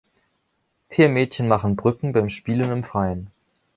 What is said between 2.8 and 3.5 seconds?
Freien.